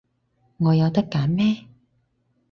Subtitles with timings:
[0.57, 1.65] 我有得揀咩？